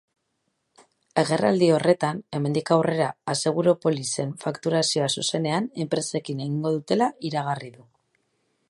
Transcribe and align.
Agerraldi 1.23 1.67
horretan, 1.73 2.21
hemendik 2.37 2.71
aurrera 2.77 3.11
aseguru-polizen 3.35 4.33
fakturazioa 4.47 5.11
zuzenean 5.19 5.71
enpresekin 5.87 6.45
egingo 6.49 6.75
dutela 6.79 7.13
iragarri 7.33 7.73
du. 7.79 7.89